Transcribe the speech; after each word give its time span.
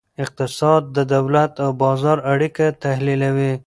اقتصاد 0.23 0.83
د 0.95 0.97
دولت 1.13 1.51
او 1.63 1.69
بازار 1.83 2.17
اړیکه 2.33 2.65
تحلیلوي. 2.83 3.53